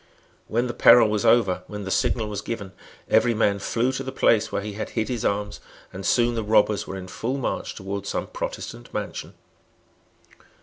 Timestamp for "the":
0.65-0.73, 1.83-1.91, 4.03-4.11, 6.33-6.41